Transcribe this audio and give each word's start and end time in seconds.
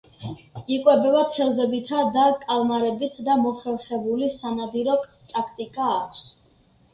იკვებება 0.75 1.19
თევზებითა 1.33 1.99
და 2.15 2.23
კალმარებით 2.45 3.19
და 3.29 3.35
მოხერხებული 3.43 4.31
სანადირო 4.39 4.97
ტაქტიკა 5.35 5.93
აქვს. 6.01 6.27